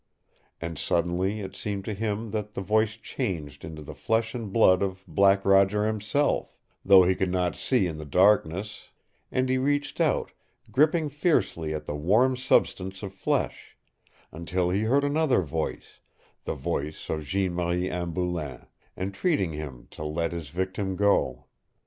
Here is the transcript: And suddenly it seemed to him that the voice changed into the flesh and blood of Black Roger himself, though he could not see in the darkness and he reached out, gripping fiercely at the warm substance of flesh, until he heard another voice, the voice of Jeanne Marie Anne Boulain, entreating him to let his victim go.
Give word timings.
And 0.59 0.79
suddenly 0.79 1.41
it 1.41 1.55
seemed 1.55 1.85
to 1.85 1.93
him 1.93 2.31
that 2.31 2.55
the 2.55 2.61
voice 2.61 2.95
changed 2.97 3.63
into 3.63 3.83
the 3.83 3.93
flesh 3.93 4.33
and 4.33 4.51
blood 4.51 4.81
of 4.81 5.05
Black 5.07 5.45
Roger 5.45 5.85
himself, 5.85 6.57
though 6.83 7.03
he 7.03 7.13
could 7.13 7.29
not 7.29 7.55
see 7.55 7.85
in 7.85 7.99
the 7.99 8.03
darkness 8.05 8.89
and 9.31 9.47
he 9.47 9.59
reached 9.59 10.01
out, 10.01 10.31
gripping 10.71 11.07
fiercely 11.09 11.71
at 11.71 11.85
the 11.85 11.93
warm 11.95 12.35
substance 12.35 13.03
of 13.03 13.13
flesh, 13.13 13.77
until 14.31 14.71
he 14.71 14.81
heard 14.85 15.03
another 15.03 15.43
voice, 15.43 15.99
the 16.45 16.55
voice 16.55 17.07
of 17.07 17.23
Jeanne 17.23 17.53
Marie 17.53 17.87
Anne 17.87 18.11
Boulain, 18.11 18.65
entreating 18.97 19.51
him 19.51 19.85
to 19.91 20.03
let 20.03 20.31
his 20.31 20.49
victim 20.49 20.95
go. 20.95 21.45